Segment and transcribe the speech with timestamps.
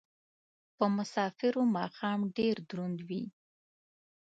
[0.75, 3.23] په مسافرو ماښام ډېر دروند وي